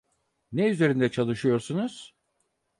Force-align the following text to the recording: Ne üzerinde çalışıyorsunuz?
Ne 0.51 0.69
üzerinde 0.69 1.09
çalışıyorsunuz? 1.11 2.15